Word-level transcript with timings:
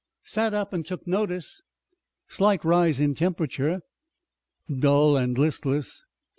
"Sat 0.23 0.51
up 0.55 0.73
and 0.73 0.83
took 0.83 1.05
notice." 1.05 1.61
"Slight 2.27 2.65
rise 2.65 2.99
in 2.99 3.13
temper." 3.13 3.45
"Dull 4.67 5.15
and 5.15 5.37
listless." 5.37 6.05